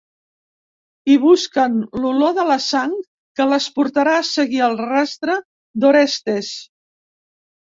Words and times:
I 1.15 1.17
busquen 1.25 1.75
l'olor 2.05 2.33
de 2.39 2.45
la 2.51 2.57
sang 2.69 2.95
que 3.41 3.47
les 3.51 3.67
portarà 3.77 4.17
a 4.21 4.25
seguir 4.31 4.65
el 4.69 4.77
rastre 4.83 5.37
d'Orestes. 5.85 6.51